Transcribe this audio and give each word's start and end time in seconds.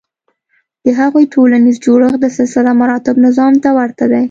د 0.83 0.87
هغوی 0.99 1.25
ټولنیز 1.33 1.75
جوړښت 1.85 2.19
د 2.21 2.25
سلسلهمراتب 2.37 3.15
نظام 3.25 3.53
ته 3.63 3.69
ورته 3.79 4.03
دی. 4.11 4.19